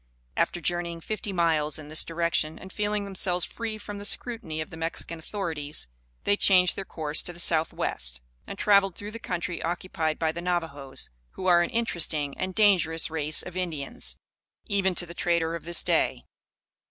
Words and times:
After 0.35 0.59
journeying 0.59 1.01
fifty 1.01 1.31
miles 1.31 1.77
in 1.77 1.87
this 1.89 2.03
direction, 2.03 2.57
and 2.57 2.73
feeling 2.73 3.03
themselves 3.03 3.45
free 3.45 3.77
from 3.77 3.99
the 3.99 4.03
scrutiny 4.03 4.59
of 4.59 4.71
the 4.71 4.75
Mexican 4.75 5.19
authorities, 5.19 5.85
they 6.23 6.35
changed 6.35 6.75
their 6.75 6.85
course 6.85 7.21
to 7.21 7.31
the 7.31 7.39
southwest, 7.39 8.19
and 8.47 8.57
travelled 8.57 8.95
through 8.95 9.11
the 9.11 9.19
country 9.19 9.61
occupied 9.61 10.17
by 10.17 10.31
the 10.31 10.41
Navajoes, 10.41 11.11
who 11.33 11.45
are 11.45 11.61
an 11.61 11.69
interesting 11.69 12.35
and 12.39 12.55
dangerous 12.55 13.11
race 13.11 13.43
of 13.43 13.55
Indians, 13.55 14.17
even 14.65 14.95
to 14.95 15.05
the 15.05 15.13
trader 15.13 15.53
of 15.53 15.65
this 15.65 15.83
day. 15.83 16.23